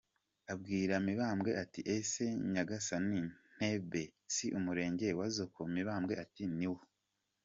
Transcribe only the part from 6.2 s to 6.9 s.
ati "Ni wo".